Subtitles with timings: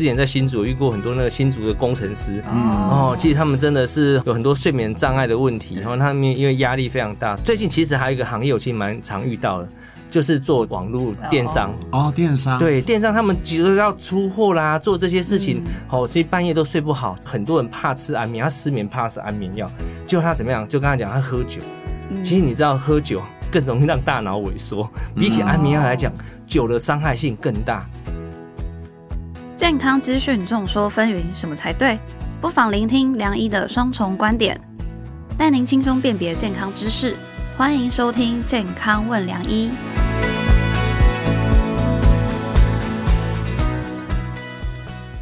[0.00, 7.36] 之前在新竹遇过很多那个新竹的工程师，嗯哦，其实他们真的是有很多睡眠障碍的问题，然后他们因为压力非常大。
[7.36, 9.68] 最近其实还有一个行业，我其实蛮常遇到的，
[10.10, 11.70] 就是做网络电商。
[11.92, 17.14] 哦，电商对，电商他们急着要出货啦，做这些事情，哦，所以半夜都睡不好。
[17.22, 19.70] 很多人怕吃安眠，他失眠怕吃安眠药，
[20.06, 20.66] 结果他怎么样？
[20.66, 21.60] 就跟他讲，他喝酒。
[22.24, 23.20] 其实你知道，喝酒
[23.52, 26.10] 更容易让大脑萎缩，比起安眠药来讲，
[26.46, 27.86] 酒的伤害性更大。
[29.60, 31.98] 健康资讯众说纷纭，什么才对？
[32.40, 34.58] 不妨聆听梁医的双重观点，
[35.36, 37.14] 带您轻松辨别健康知识。
[37.58, 39.68] 欢迎收听《健康问梁医》。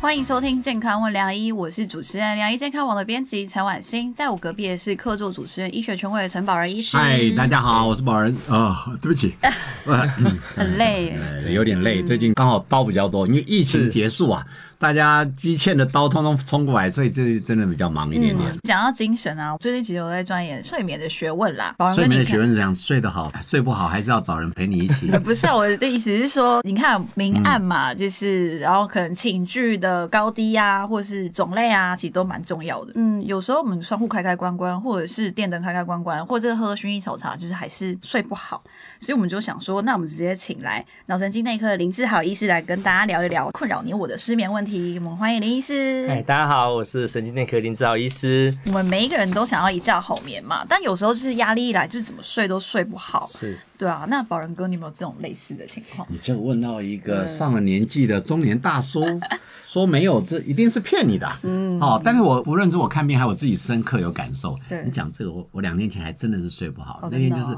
[0.00, 6.96] 欢迎收听《健康问良医》，我是主持人良医健康网的编辑陈婉欣，在我隔壁的是客座主持人医学权威的陈宝仁医师。
[6.96, 8.32] 嗨，大家好，我是宝仁。
[8.48, 9.34] 啊，对不起，
[9.86, 11.18] 嗯很累
[11.50, 14.46] 有点累，最近刚好刀比较多，因为疫情结束啊，
[14.78, 18.56] 大家积欠的刀通通冲过来，所以这真的比较忙一点点。
[18.62, 21.74] 讲到精神啊，最近其实我在钻研睡眠的学问啦。
[21.94, 25.08] 睡眠的学问是这样，睡得好，睡不好还是要找人陪你一起。
[25.18, 32.92] 不是啊，我的意思是说，你看明暗嘛，就是然后可能寝具的高低啊，或是种类啊，其实都蛮重要的。
[32.94, 38.62] 嗯，有时候我们窗户开开关关，或者是电灯开开关关，或者喝薰衣草茶，就是还是睡不好，
[39.00, 44.67] 所以我们就想说，那我们直接请来脑神经内科的林志豪医师来跟大家聊一聊困扰你我的失眠问题。
[44.70, 46.06] 我们欢迎林医师。
[46.10, 48.54] 哎，大家好，我是神经内科林志豪医师。
[48.66, 53.24] 我们每一个人都想要一觉好眠嘛，但有时候就是压力一来，就是怎么睡都睡不好。
[53.24, 56.06] 是，对啊，那宝仁哥，你有没有这种类似的情况？
[56.10, 59.02] 你这问到一个上了年纪的中年大叔，
[59.64, 61.26] 说没有，这一定是骗你的。
[61.44, 64.58] 嗯哦，但是我不论是我看病，还有我自己深刻有感受。
[64.68, 67.56] 对你讲这个，我我两年前还真的是睡不好，哦那天就是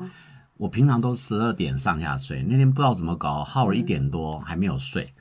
[0.57, 5.13] 我平常都十二点上下睡，那天不知道怎么搞，耗嗯了一点多还没有睡。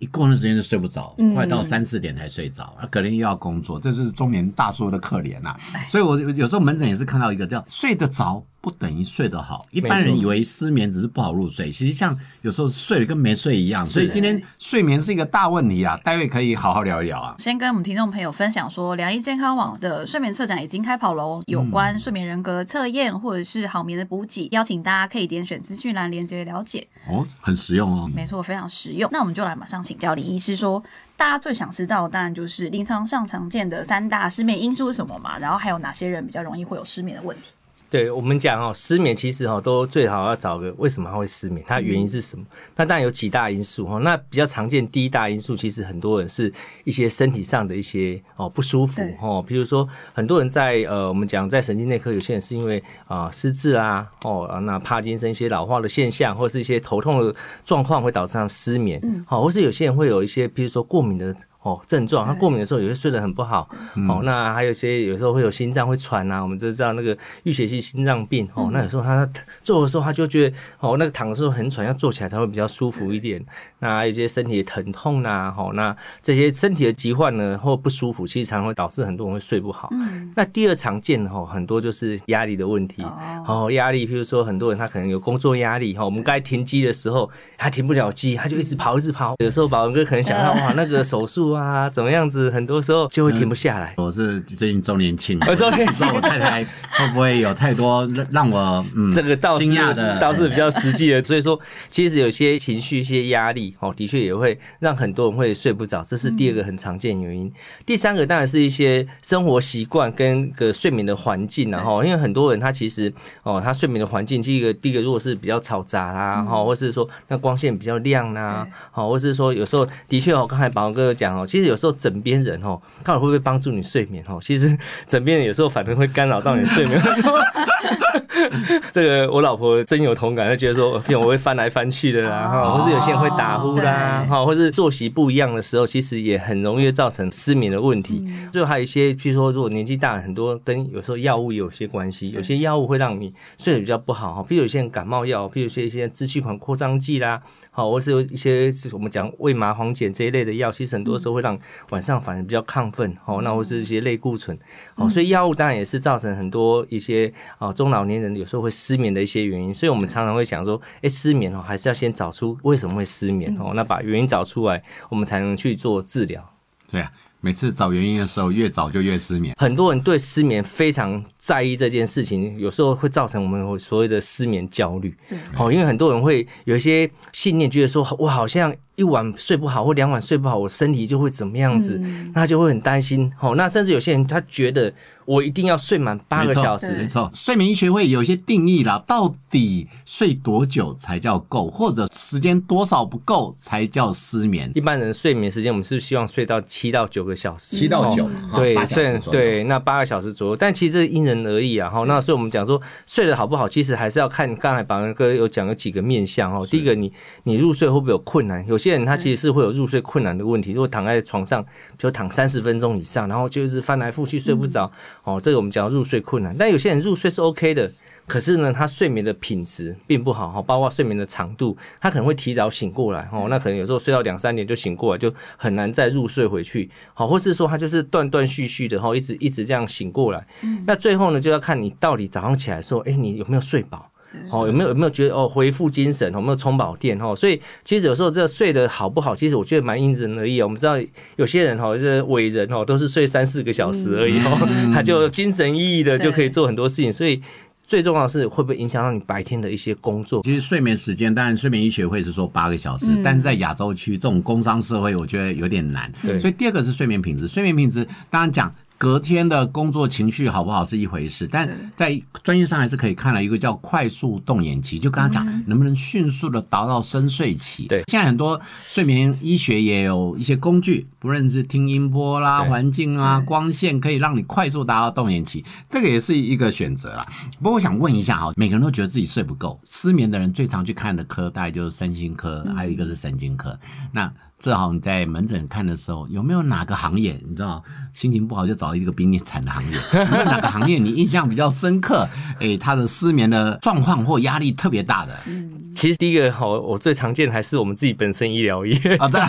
[0.00, 5.86] 一过那时间就睡不着，快到三四点才睡着，啊，可能又要工作，这是中年大叔的可怜呐、哎。
[5.90, 17.34] 所以我有时候门诊也是看到一个叫睡得着不等于睡得好，一般人以为失眠只是不好入睡，其实像有时候睡了跟没睡一样，所以今天睡眠是一个大问题啊，待会可以好好聊一聊啊。
[17.38, 26.86] 先跟我们听众朋友分享说，良医健康网的睡眠策展已经开跑喽，有关睡眠人格测验或者是好眠的补给，邀请大家可以点选资讯栏连接了解。
[27.08, 28.10] 哦，很实用哦。
[28.14, 29.08] 没错，非常实用。
[29.10, 30.82] 那我们就来马上请教林医师说，
[31.16, 35.38] 大家最想知道的当然就是临床上常见的三大失眠因素是什么嘛？
[35.38, 37.54] 然后还有哪些人比较容易会有失眠的问题？
[37.90, 42.44] 对我们讲哦，失眠其实哦都最好要找个为什么他会失眠，它原因是什么？
[42.76, 43.98] 那当然有几大因素哦。
[43.98, 46.52] 那比较常见第一大因素，其实很多人是
[46.84, 57.34] 一些身体上的一些哦不舒服对哦，比如说很多人在呃我们讲在神经内科，有些人是因为啊、失智啊哦啊那帕金森一些老化的现象，或是一些头痛的
[57.64, 61.34] 状况会导致他失眠，好、或是有些人会有一些比如说过敏的。
[61.62, 63.68] 哦，症状，他过敏的时候也会睡得很不好。
[64.08, 68.48] 哦，那还有一些有时候会有心脏会喘啊，我们就知道那个淤血性心脏病。
[68.54, 69.28] 哦，那有时候他
[69.62, 73.44] 坐的时候他就觉得哦，那个躺的时候很喘，要坐起来才会比较舒服一点。
[73.80, 79.90] 那还有一些身体的疼痛呐、哦，那这些身体的疾患呢或不舒服，其实常常会导致很多人会睡不好。
[80.34, 83.04] 那第二常见的哦，很多就是压力的问题。
[83.46, 89.34] 哦，压力，譬如说很多人他可能有工作压力哈，我们该停机的时候他停不了机，他就一直跑一直跑。
[89.44, 93.94] 有时候宝文哥可能想到哇，那个手术啊怎么样子，很多时候就会停不下来。
[93.96, 107.52] 我是最近周年庆，我周年庆我太太会不会有太多让让我嗯这个倒是惊讶的，倒是比较实际的，所以说其实有些情绪、一些压力哦，的确也会让很多人会睡不着，这是第二个很常见原因。
[107.84, 113.12] 第三个当然是一些生活习惯跟个睡眠的环境然后因为很多人他其实
[113.42, 124.38] 哦，他睡眠的环境，第一个第一个如果是比较嘈杂啦，哈、或是说那光线比较亮啦，好，或是说有时候的确哦，刚才宝哥讲其实有时候枕边人哦，到底会不会帮助你睡眠哦？
[124.40, 127.00] 其实枕边人有时候反而会干扰到你睡眠。
[128.90, 134.28] 这个我老婆真有同感，她觉得说， 我会翻来翻去的啦，哈、或是有些人会打呼啦，对。
[134.28, 138.26] 哈，或是作息不一样的时候，其实也很容易造成失眠的问题。
[138.52, 147.40] 最后还有一些，譬如说，如果年纪大，很多跟有时候药物有些关系，有些药物会让你睡得比较不好，哈，譬如有些人感冒药，譬如有些一些支气管扩张剂啦，
[147.70, 151.58] 好，或是有一些是我们讲胃麻黄碱这一类的药，其实很多时候会让
[151.90, 154.58] 晚上反而比较亢奋，哦，那或是一些类固醇，
[154.96, 166.44] 哦，所以药物当然也是造成很多一些啊中老年人有时候会失眠的一些原因，所以我们常常会想说，哎，失眠哦，还是要先找出为什么会失眠哦，那把原因找出来，我们才能去做治疗。
[166.90, 167.10] 对啊，
[167.40, 169.54] 每次找原因的时候，越早就越失眠。
[169.56, 175.16] 很多人对失眠非常在意这件事情，有时候会造成我们所谓的失眠焦虑。
[175.28, 181.98] 对，好，因为很多人会有一些信念，觉得说我好像一晚睡不好或两晚睡不好，我身体就会怎么样子，
[182.34, 183.32] 那就会很担心。
[183.40, 184.92] 哦，那甚至有些人他觉得。
[185.26, 187.30] 我一定要睡满八个小时，没错。
[187.32, 194.72] 睡眠医学会有一些定义啦，到底睡多久才叫够，或者时间多少不够才叫失眠？
[194.74, 200.56] 一般人睡眠时间，我们是希望睡到七到九个小时，七到九，对，睡对，那八个小时左右。
[200.56, 202.02] 但其实因人而异啊，哈。
[202.08, 206.66] 那所以我们讲说睡得好不好，其实还是要看刚才宝仁哥有讲有几个面向哦。
[206.68, 207.12] 第一个，你
[207.44, 208.66] 你入睡会不会有困难？
[208.66, 211.64] 有些人他其实是会有入睡困难的问题，如果躺在床上
[211.98, 214.90] 就躺三十分钟以上，然后就是翻来覆去睡不着。
[215.24, 217.90] 哦，这个我们讲入睡困难，但有些人入睡是 OK 的，
[218.26, 230.46] 可是呢，他睡眠的品质并不好哈，包括睡眠的长度，他可能会提早醒过来哦，那可能有时候睡到两三点就醒过来，就很难再入睡回去，好，或是说他就是断断续续的哈，一直一直这样醒过来，
[230.86, 234.09] 那最后呢，就要看你到底早上起来时候，哎，你有没有睡饱？
[234.50, 236.32] 哦，有没有有没有觉得哦恢复精神？
[236.32, 237.20] 有没有充饱电？
[237.20, 240.62] 哦，所以其实有时候这睡得好不好，其实我觉得蛮因人而异。
[240.62, 240.94] 我们知道
[241.36, 247.12] 有些人哈，就是伟人哦，都是睡三四个小时而已哦， 他就精神奕奕的就可以做很多事情。
[247.12, 247.42] 所以
[247.86, 250.42] 最重要的是会不会影响到你白天的一些工作？
[250.44, 256.12] 其实睡眠时间，当然睡眠医学会是说八个小时，但是在亚洲区这种工商社会，我觉得有点难。
[256.22, 257.48] 对，所以第二个是睡眠品质。
[257.48, 258.72] 睡眠品质当然讲。
[259.00, 261.66] 隔天的工作情绪好不好是一回事，但
[261.96, 267.86] 在专业上还是可以看了一个叫快速动眼期，就跟他讲能不能迅速的达到深睡期。
[267.86, 277.26] 对，现在很多睡眠医学也有一些工具，不论是听音波啦、环境啊、光线，可以让你快速达到动眼期，这个也是一个选择啦。
[277.58, 283.78] 不过我想问一下哈，每个人都觉得自己睡不够，失眠的人最常去看的科大概就是身心科，还有一个是神经科。
[284.12, 284.30] 那
[284.60, 289.96] 正好你在门诊看的时候，有没有哪个行业你知道心情不好就找一个比你惨的行业？
[290.12, 292.28] 有没有哪个行业你印象比较深刻？
[292.60, 295.32] 哎，他的失眠的状况或压力特别大的？
[295.46, 299.26] 嗯，其实第一个好，我最常见的还是我们自己本身医疗业啊。
[299.28, 299.40] 这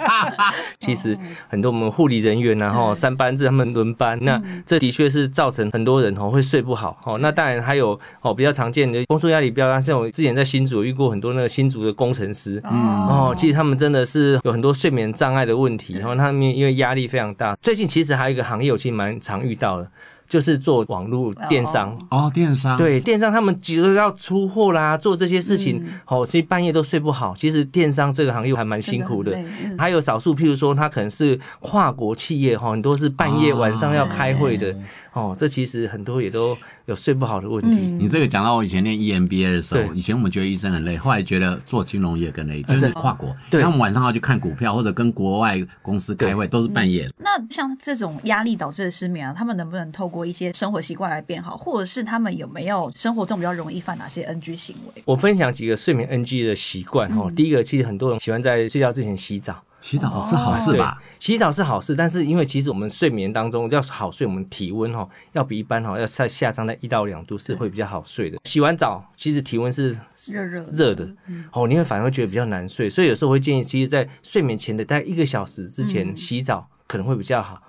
[0.80, 1.18] 其实
[1.48, 7.18] 很多我们护理人员然后三班制他们轮班，那这的确是造成很多人哦会睡不好哦。
[7.18, 14.40] 那当然还有哦比较常见的工作压力比较大，像我之前在新竹遇过很多那个新竹的工程师嗯哦，其实他们真的是。
[14.46, 17.56] 有很多睡眠障碍的问题，然后他们因为压力非常大。
[17.60, 19.90] 最近其实还有一个行业，我其实蛮常遇到的。
[20.28, 27.32] 就是做网络电商哦，电商对电商，他们急着要出货啦，做这些事情，哦，所以半夜都睡不好。
[27.36, 29.38] 其实电商这个行业还蛮辛苦的。
[29.78, 35.05] 还有少数，譬如说，他可能是跨国企业哈，很多是半夜晚上要开会的哦。
[35.36, 37.76] 这其实很多也都有睡不好的问题。
[37.76, 47.08] 你这个讲到我以前念 EMBA 的时候，以前我们觉得医生很累，后来觉得做金融业更累，就是跨国，他们晚上要去看股票或者跟国外公司开会，都是半夜。
[47.18, 55.02] 那像这种压力导致的失眠啊，他们能不能透过过一些生活习惯来变好，或者是他们有没有生活中比较容易犯哪些 NG 行为？
[55.04, 57.30] 我分享几个睡眠 NG 的习惯哈。
[57.36, 61.00] 第一个，其实很多人喜欢在睡觉之前洗澡，洗澡是好事吧？
[61.20, 68.36] 洗澡是好事，但是因为其实我们睡眠当中要好睡，我们体温哈要比一般哈要在下降在一到两度是会比较好睡的。
[68.42, 69.96] 洗完澡其实体温是
[70.26, 71.08] 热热热的
[71.52, 77.62] 哦，你会反而会觉得比较难睡，所以有时候会建议，其实，在睡眠前的大概一个小时之前洗澡可能会比较好。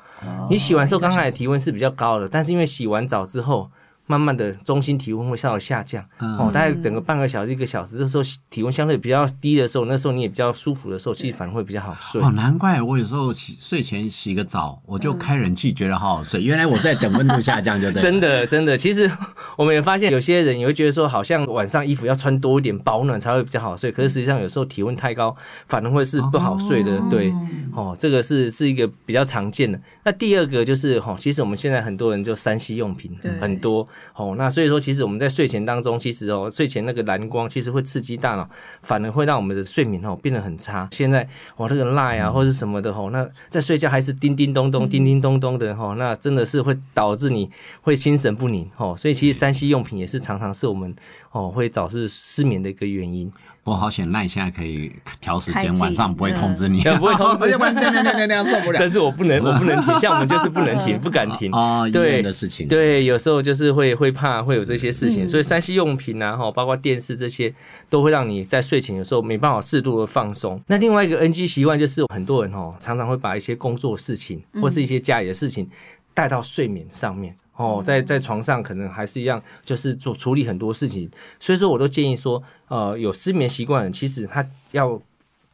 [0.49, 3.69] 你洗完之后，刚开始体温是比较高的，但是因为洗完澡之后。
[4.07, 12.21] 慢慢的，中心体温会稍微下降哦，大概等个半个小时、一个小时，这时候体温相对比较低的时候，那时候你也比较舒服的时候，其实反而会比较好睡。
[12.21, 16.41] 哦，难怪我有时候洗睡前洗个澡，我就开冷气，觉得好好睡。
[16.41, 18.01] 原来我在等温度下降，就对。
[18.01, 19.11] 真的，真的，其实
[19.57, 23.91] 我们也发现，有些人也会觉得说，好像晚上衣服要穿多一点，保暖才会比较好睡。
[23.91, 25.35] 可是实际上，有时候体温太高，
[25.67, 26.97] 反而会是不好睡的。
[27.09, 27.33] 对，
[27.73, 29.77] 哦，这个是是一个比较常见的。
[30.05, 33.85] 那第二个就是，哈，其实我们现在很多人就三 C 用品很多。
[34.15, 38.49] 哦，那所以说，其实我们在睡前当中，其实哦，睡前那个蓝光其实会刺激大脑，
[38.81, 40.87] 反而会让我们的睡眠哦变得很差。
[40.91, 47.49] 现在哦，那个赖啊或者是什么的哦，那在睡觉还是叮叮咚咚、叮叮咚咚的哦，那真的是会导致你
[47.81, 48.95] 会心神不宁哦。
[48.97, 50.95] 所以其实三 C 用品也是常常是我们
[51.31, 53.31] 哦会导致失眠的一个原因。
[53.67, 58.79] 我好险，那你现在可以调时间，晚上不会通知你，不会通知，要不然那样那样那样受不了。
[58.79, 61.85] 但是我不能，我不能停，像我们就是不能停，不敢停啊。
[61.89, 67.53] 对的事情，对，有时候就是会会怕会有这些事情，所以三 C 用品啊，哈，包括电视这些，
[67.89, 70.61] 都会让你在睡前有时候没办法适度的放松。
[70.67, 75.69] 那另外一个 NG 习惯就是很多人哦，常常会把一些工作事情或是一些家里的事情
[76.13, 77.35] 带到睡眠上面。
[77.57, 81.09] 哦，在在床上可能还是一样，就是做处理很多事情，
[81.39, 85.01] 所以说我都建议说，呃，有失眠习惯的人，其实他要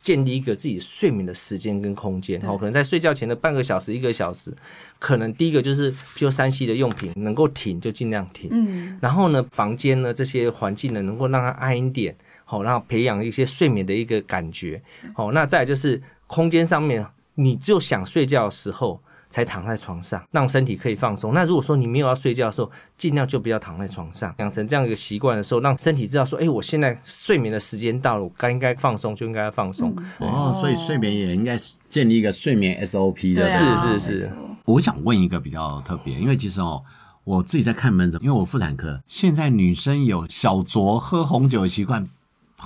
[0.01, 4.53] 建立一个自己睡眠的时间跟空间，哦，可能在睡觉前的半个小时、一个小时，
[4.99, 12.15] 可能第一个就是，比如三 C 的用品能够停就尽量停，嗯，然后呢，房间呢这些环境呢能够让它安一点。
[12.43, 14.81] 好，然后培养一些睡眠的一个感觉，
[15.15, 18.99] 好，那再就是空间上面，你就想睡觉的时候。
[19.33, 21.33] 才躺在床上，让身体可以放松。
[21.33, 24.31] 那如果说你没有要睡觉的时候，尽量就不要躺在床上。
[24.37, 29.91] 养成这样一个习惯的时候，让身体知道说，哎，我现在睡眠的时间到了，我该应该放松就应该放松。
[30.19, 31.57] 哦，所以睡眠也应该
[31.89, 33.41] 建立一个睡眠 SOP 的。
[33.41, 34.31] 是是是。
[34.65, 36.83] 我想问一个比较特别，因为其实哦，
[37.23, 42.07] 我自己在看门诊，因为我妇产科，现在女生有小酌喝红酒的习惯。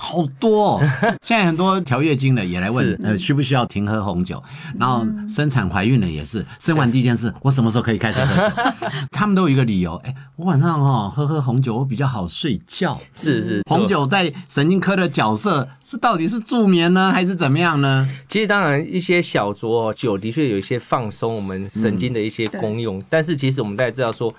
[0.00, 0.80] 好多，哦，
[1.22, 4.40] 现在很多调月经的也来问，呃，需不需要停喝红酒？
[4.78, 8.54] 然后生产怀孕的也是，生完第一件事，我什么时候可以开始喝酒？
[9.10, 12.96] 他们都有一个理由，哎，我晚上哈喝喝红酒，我比较好睡觉。
[13.12, 18.08] 是是，红酒在神经科的角色是到底是助眠呢，还是怎么样呢？
[18.28, 24.32] 其实当然一些小酌酒的确有一些放松我们神经的一些功用，但是其实我们大家知道说。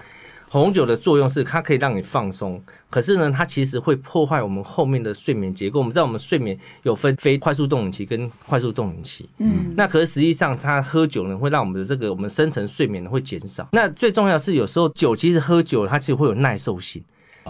[0.50, 5.80] 红酒的作用是它可以让你放松，可是呢，它其实会破坏我们后面的睡眠结构。
[5.80, 13.70] 我们知道我们睡眠有分非快速动眼期跟快速动眼期，嗯，那可是实际上它喝酒呢会让我们的这个我们深层睡眠呢会减少。
[13.72, 17.04] 那最重要是有时候酒其实喝酒它其实会有耐受性。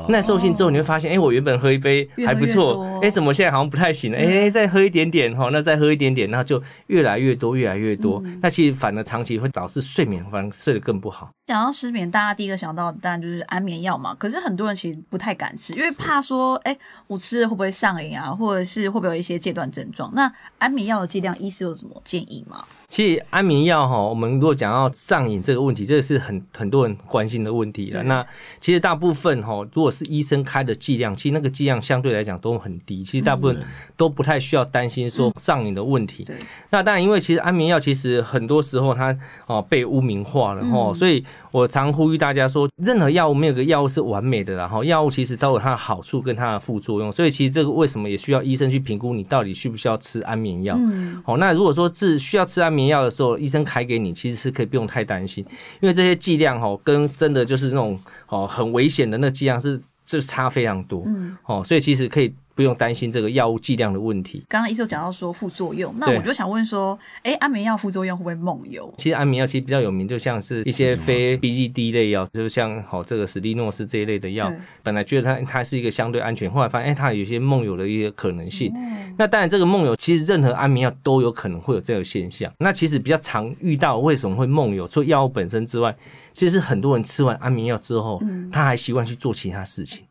[0.07, 4.17] 耐受性之后，你会发现，哎，我原本喝一杯还不错，哎，怎么现在好像不太行了？
[4.17, 8.23] 哎，再喝一点点哈，那再喝一点点，然后就越来越多，越来越多。
[8.41, 11.29] 那其实反而长期会导致睡眠反而睡得更不好。
[11.49, 14.13] 讲到失眠，大家第一个想到当然就是安眠药嘛。
[14.19, 16.77] 可是很多人其实不太敢吃，因为怕说，哎，
[17.07, 18.29] 我吃了会不会上瘾啊？
[18.29, 20.11] 或者是会不会有一些戒断症状？
[20.13, 22.63] 那安眠药的剂量，医师有什么建议吗？
[22.87, 28.03] 其实安眠药哈，我们如果讲到上瘾这个问题，这个是很很多人关心的问题了。
[28.03, 28.23] 那
[28.61, 33.63] 其实大部分哈，如果是医生开的剂量，其实那个剂量相对来讲都很低，其实大部分
[33.97, 36.27] 都不太需要担心说上瘾的问题。
[36.69, 39.15] 那当然，因为其实安眠药其实很多时候它
[39.47, 47.12] 哦被污名化了哈，所以我常呼吁大家说，任何药物没有个药物是完美的，然后药物其实都有它的好处跟它的副作用。
[47.12, 50.75] 所以其实这个为什么也需要医生去评估你到底需不需要吃安眠药？
[51.24, 52.79] 好，那如果说是需要吃安眠。
[52.79, 55.46] 眠药的时候，医生开给你，其实是可以不用太担心，
[55.81, 62.34] 因为这些剂量哦，跟真的就是那种哦很危险的那剂量是这差非常多，嗯，哦，所以其实可以。
[62.59, 64.43] 不用担心这个药物剂量的问题。
[64.49, 68.93] 刚刚医生讲到说副作用，那我就想问说，哎，安眠药副作用会不会梦游？
[68.97, 74.51] 其实安眠药其实比较有名，就像是一些非 BGD 类药，就是像好这个史蒂诺斯这一类的药，
[74.83, 78.73] 本来觉得它它是一个相对安全，后来发现哎，它有些梦游的一些可能性。
[79.17, 82.51] 那当然，这个梦游其实任何安眠药都有可能会有这个现象。
[82.59, 85.95] 那其实比较常遇到为什么会梦游，除了药物本身之外，
[86.33, 90.03] 其实很多人吃完安眠药之后，他还习惯去做其他事情。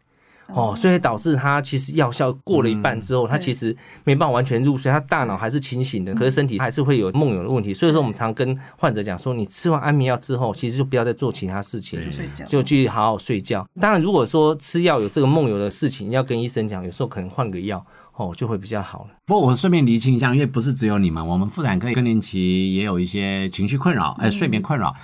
[0.55, 7.75] 哦，所以导致他其实药效过了一半之后，他其实没办法完全入睡，他大脑还是清醒的，可是身体还是会有梦游的问题。
[7.75, 12.01] 所以说，我们常跟患者讲说，你吃完安眠药之后，其实就不要再做其他事情，
[12.47, 13.67] 就去好好睡觉。
[13.79, 17.85] 当然，如果说吃药有这个梦游的事情，要跟医生讲，有时候可能换个药
[18.17, 19.11] 哦，就会比较好了。
[19.27, 24.95] 不过我顺便厘清一下，因为不是只有你们，我们妇产科更年期也有一些情绪困扰，哎，睡眠困扰。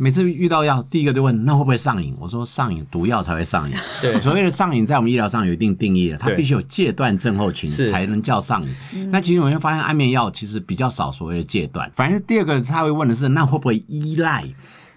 [0.00, 2.14] 每次遇到药，第一个就问那会不会上瘾？
[2.20, 3.76] 我说上瘾，毒药才会上瘾。
[4.00, 9.10] 对，所谓的上瘾，在我们医疗上有一定定义了，它必须有戒断症候群才能叫上瘾。
[9.10, 11.90] 那其实我会发现，安眠药其实比较少所谓的戒断。
[11.92, 14.44] 反正第二个他会问的是，那会不会依赖？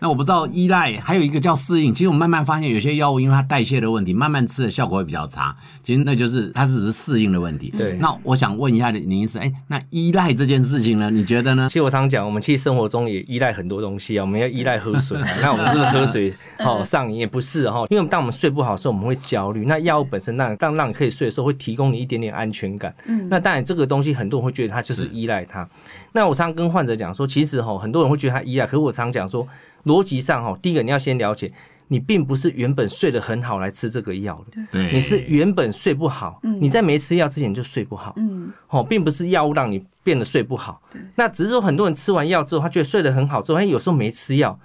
[0.03, 1.93] 那我不知道依赖，还有一个叫适应。
[1.93, 5.55] 其实我慢慢发现，有些药物因为它代谢的问题，慢慢吃的效果会比较差。
[5.83, 7.71] 其实那就是它只是适应的问题。
[7.77, 7.93] 对。
[8.01, 11.11] 那我想问一下林医师，哎，那依赖这件事情呢？
[11.11, 11.67] 你觉得呢？
[11.69, 14.23] 其实我常讲，我们其实生活中也依赖很多东西啊。
[14.23, 17.19] 我们要依赖喝水， 那我们是不是喝水哦上瘾？
[17.19, 19.65] 也不是哈，因为当我们睡不好的时候，我们会焦虑。
[19.65, 22.91] 那药物本身让当让你可以睡的时候，会提供你一点点安全感。
[23.05, 23.29] 嗯。
[23.29, 25.69] 那当然，这个东西很多人会觉得它就是依赖它。
[26.13, 29.47] 那我常跟患者讲说，其实哈，很多人会觉得他依赖，可是我常讲说。
[29.85, 31.51] 逻辑上哈，第一个你要先了解，
[31.87, 40.81] 你并不是原本睡得很好来吃这个药的，你是原本睡不好，你在没吃药之前就睡不好，嗯，哦，并不是药物让你变得睡不好，
[41.15, 44.59] 那只是说很多人吃完药之后，他觉得睡得很好，之后哎，有时候没吃药。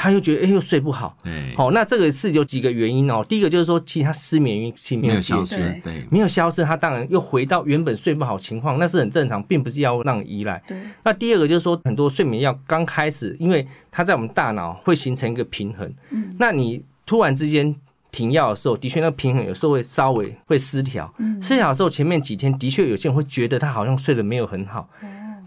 [0.00, 1.16] 他又觉得哎，又睡不好。
[1.24, 3.26] 对，好，那这个是有几个原因哦。
[3.28, 10.62] 第一个就是说，其实他失眠运期没有消失，对，没有消失，他当然又回到原本睡不好情况，那是很正常，并不是要让依赖。
[10.68, 10.78] 对。
[11.02, 15.92] 那第二个就是说，很多睡眠药刚开始，因为它在我们大脑会形成一个平衡。
[16.10, 16.36] 嗯。
[16.38, 17.74] 那你突然之间
[18.12, 21.12] 停药的时候，的确那个平衡有时候会稍微会失调。
[21.18, 21.42] 嗯。
[21.42, 24.88] 失调的时候，前面几天的确有些人会觉得他好像睡得没有很好。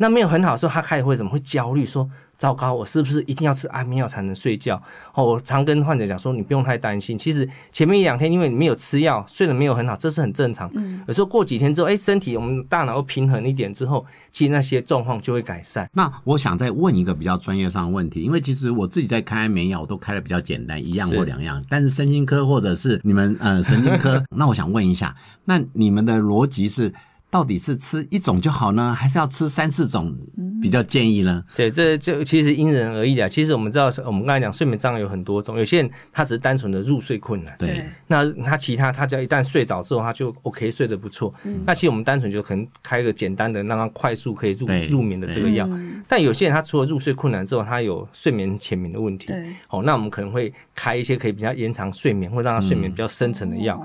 [0.01, 2.09] 那没有很好的时候，他开始会怎么会焦虑说？
[2.37, 4.81] 糟糕，我是不是一定要吃安眠药才能睡觉？
[5.13, 7.15] 哦，我常跟患者讲说，你不用太担心。
[7.15, 10.67] 其实前面一两天因为你没有吃药，睡得没有很好，这是很正常。
[10.73, 15.87] 嗯，有时候过几天之后，哎，身体我们大脑又平衡一点之后，其实那些状况就会改善。
[15.93, 21.63] 那我想再问一个比较专业上的问题，因为其实我自己在开安眠药，我都开的比较简单，一样或两样。
[21.69, 25.15] 但是神经科或者是你们呃神经科， 那我想问一下，
[25.45, 26.91] 那你们的逻辑是？
[27.31, 30.13] 到底是吃一种就好呢，还是要吃三四种
[30.61, 31.41] 比较建议呢？
[31.55, 33.27] 对，这就其实因人而异的。
[33.29, 37.85] 其实我们知道，我们刚才讲睡眠障碍有很多种，有些人他只是单纯的入睡困难，对。
[38.07, 41.33] 那他其他他只要一旦睡着之后，他就 OK 睡得不错。
[41.65, 45.67] 那其实我们单纯就可能开个简单的让他快速可以入入眠的这个药。
[46.09, 49.55] 但有些人他除了入睡困难之后，他有睡眠浅眠的问题，对。
[49.69, 53.81] 哦，那我们可能会开一些可以比较延长睡眠，或让他睡眠比较深层的药。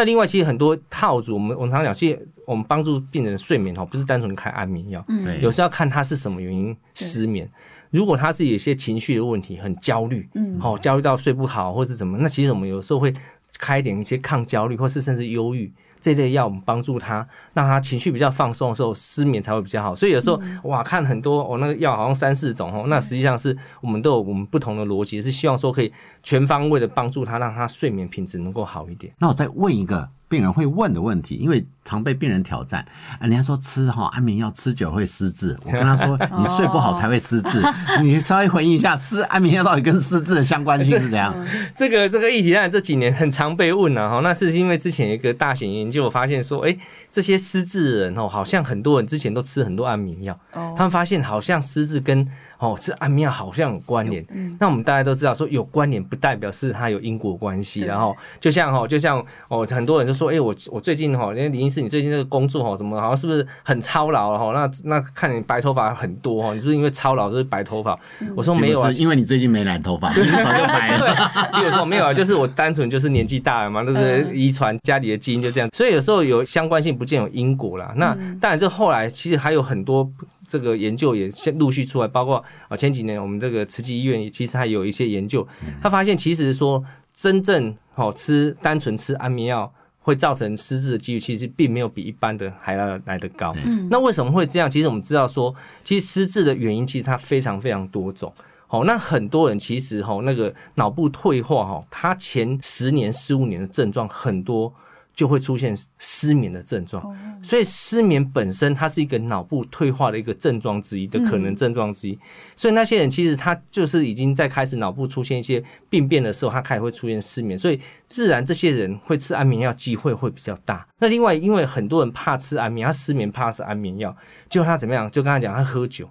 [0.00, 7.46] 那另外，其实很多套组，我们我们常讲，其实我们帮助病人睡眠哈，不是单纯开安眠药，嗯，有时候要看他是什么原因失眠。
[7.90, 13.12] 如果他是有些情绪的问题，很焦虑，嗯，好焦虑到睡不好，或是怎么，那其实我们有时候会
[13.58, 15.70] 开一点一些抗焦虑，或是甚至忧郁。
[16.00, 19.94] 这类药我们帮助他，让他情绪比较放松的时候，失眠才会比较好。
[19.94, 25.92] 所以有时候哇，看很多哦，那个药好像三四种哦，那实际上是我们都有我们不同的逻辑，是希望说可以
[26.22, 29.12] 全方位的帮助他，让他睡眠品质能够好一点。
[29.18, 30.10] 那我再问一个。
[30.30, 32.86] 病人会问的问题，因为常被病人挑战，
[33.18, 37.60] 啊，人家说吃哈安眠药吃久会失智，我跟他说 你睡不好才会失智，
[38.00, 41.34] 你稍微回应一下，吃安眠药到底跟失智的相关性是怎样？
[41.74, 46.76] 这个这个议题，当然这几年很常被问了哈，那是因为之前一个大型研究发现说，哎，
[47.10, 52.28] 这些失智的人哦，好像很多人之前都吃很多安眠药，他们发现好像失智跟
[52.60, 54.24] 哦，是安眠药好像有关联。
[54.60, 57.80] 那我们大家都知道，说有关联不代表是它有因果关系。
[57.80, 64.52] 然后就像哈，就像哦，很多人就说，哎，我我最近哈，因为林医师，你最近这个工作哈，怎么好像是不是很操劳了哈？
[64.52, 67.98] 那那看你白头发很多哈，你是不是因为操劳就是白头发？
[68.36, 71.50] 我说没有啊，因为你最近没染头发， 早就白了。
[71.54, 75.70] 就有说没有啊，就是我单纯就是年纪大了嘛，那个遗传家里的基因就这样。
[75.72, 77.94] 所以有时候有相关性，不见有因果啦。
[77.96, 80.06] 那当然，这后来其实还有很多。
[80.48, 85.46] 这个研究也先陆续出来，包括啊前几年我们这个慈济医院其实还有一些研究，
[85.82, 93.52] 他发现其实说真正哦吃单纯吃安眠药会造成失智的几率，其实并没有比一般的还要来得高。
[93.90, 94.70] 那为什么会这样？
[94.70, 98.32] 其实我们知道说，其实失智的原因其实它非常非常多种。
[98.68, 104.72] 哦，那很多人其实哈那个脑部退化哈，他前十年十五年的症状很多。
[105.14, 112.18] 就会出现失眠的症状，所以失眠本身它是一个脑部退化的一个症状之一的可能症状之一。
[112.56, 120.86] 所以那些人其实他就是已经在开始脑部出现一些病变的时候，他开始会出现失眠，所以自然这些人会吃安眠药机会会比较大。
[120.98, 124.16] 那另外，因为很多人怕吃安眠，他失眠怕吃安眠药，
[124.48, 125.10] 就他怎么样？
[125.10, 126.08] 就跟他讲，他喝酒。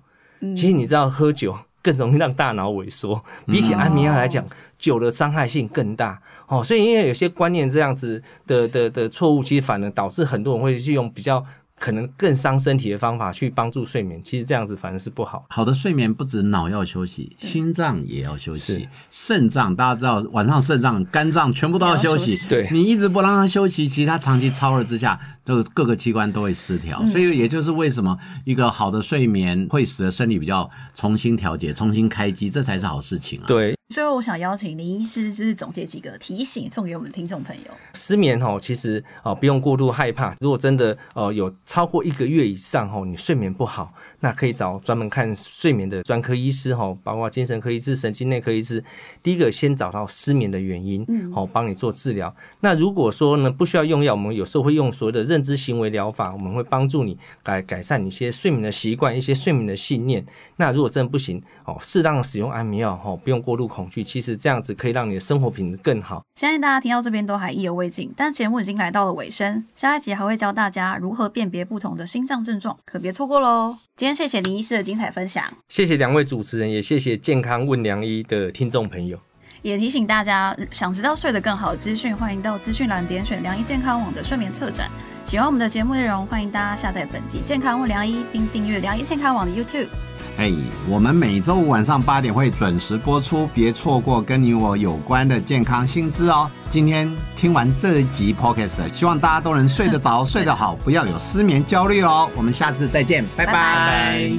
[0.55, 4.45] 其实你知道，喝酒更容易让大脑萎缩，比起安眠药来讲，
[4.77, 6.21] 酒的伤害性更大。
[6.49, 11.41] 哦，所以因为有些观念这样子的的的错误，其实反而导致很多人会去用比较。
[11.81, 15.45] 可能更伤身体的方法去帮助睡眠，其实这样子反而是不好。
[15.47, 22.37] 好的睡眠不止脑要休息，心脏也要休息，肾脏大家知道，晚上肾脏、肝脏全部都要休息。
[22.49, 27.01] 对，你一直不让它休息，其实它长期超热之下，这个各个器官都会失调。
[27.05, 33.45] 所以也就是为什么一个好的睡眠会使得身体比较重新调节、重新开机，这才是好事情啊。
[33.47, 33.78] 对。
[33.91, 37.63] 最后，我想邀请林医师，就是总结几个提醒，送给我们的听众朋友。
[37.95, 40.35] 失眠哦，其实哦不用过度害怕。
[40.39, 48.83] 如果真的呃有超过一个月以上哦，你睡眠不好，那可以找专门看睡眠的专科医师哦，包括精神科医师、神经内科医师。
[49.23, 52.31] 第一个先找到失眠的原因，嗯，好帮你做治疗。
[52.59, 60.23] 那如果说呢不需要用药，我们有时候会用所谓的认知行为疗法，我们会帮助你改改善你一些睡眠的习惯、一些睡眠的信念。
[60.57, 63.67] 那如果真的不行哦，适当的使用安眠药哦，不用过度。
[63.79, 66.21] 恐惧其实这样子可以让你的生活品质更好。
[66.35, 73.77] 相信大家听到这边都还意犹未尽，但节目已经来到了尾声，下一集还会教大家如何辨别不同的心脏症状，可别错过喽！
[73.95, 79.17] 今天谢谢林医师的精彩分享，谢谢两位主持人，也谢谢健康问良医的听众朋友。
[79.61, 84.89] 也提醒大家，想知道睡得更好的资讯，欢迎到资讯栏点选良医健康网的睡眠策展。
[85.25, 89.89] 喜欢我们的节目内容，欢迎大家下载本集健康问良医，并订阅良医健康网的 YouTube。
[90.37, 90.49] 哎，
[90.87, 96.49] 我们每周五晚上八点会准时播出，别错过跟你我有关的健康新知哦。
[96.69, 102.29] 今天听完这一集 Podcast，希望大家都能睡得着、 睡得好，不要有失眠焦虑哦。
[102.35, 104.31] 我们下次再见，拜拜。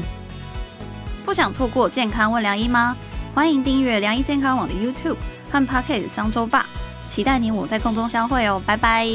[1.26, 2.96] 不想错过健康问良医吗？
[3.32, 5.16] 欢迎订阅良医健康网的 YouTube
[5.50, 6.66] 和 Pocket 商周吧，
[7.08, 9.06] 期待你我在空中相会哦，拜拜。